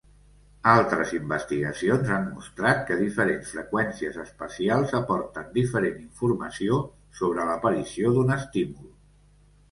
[0.69, 6.79] Altres investigacions han mostrat que diferents freqüències espacials aporten diferent informació
[7.21, 8.89] sobre l'aparició d'un estímul.